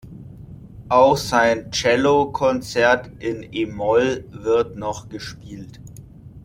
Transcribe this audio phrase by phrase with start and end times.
[0.89, 5.79] Auch sein Cellokonzert in e-Moll wird noch gespielt.